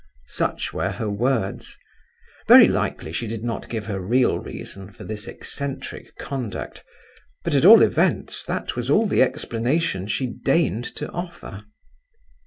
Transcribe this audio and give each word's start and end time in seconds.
Such 0.29 0.73
were 0.73 0.89
her 0.93 1.11
words—very 1.11 2.67
likely 2.67 3.13
she 3.13 3.27
did 3.27 3.43
not 3.43 3.69
give 3.69 3.85
her 3.85 4.01
real 4.01 4.39
reason 4.39 4.91
for 4.91 5.03
this 5.03 5.27
eccentric 5.27 6.17
conduct; 6.17 6.83
but, 7.43 7.53
at 7.53 7.65
all 7.65 7.83
events, 7.83 8.43
that 8.45 8.75
was 8.75 8.89
all 8.89 9.05
the 9.05 9.21
explanation 9.21 10.07
she 10.07 10.25
deigned 10.25 10.85
to 10.95 11.07
offer. 11.11 11.65